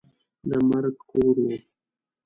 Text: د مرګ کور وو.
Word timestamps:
د 0.49 0.51
مرګ 0.69 0.95
کور 1.09 1.35
وو. 1.43 1.55